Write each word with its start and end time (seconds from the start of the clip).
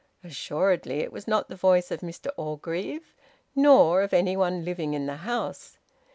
Assuredly 0.23 1.01
it 1.01 1.11
was 1.13 1.27
not 1.27 1.47
the 1.47 1.55
voice 1.55 1.91
of 1.91 1.99
Mr 1.99 2.31
Orgreave, 2.35 3.13
nor 3.55 4.01
of 4.01 4.15
any 4.15 4.35
one 4.35 4.65
living 4.65 4.95
in 4.95 5.05
the 5.05 5.17
house. 5.17 5.77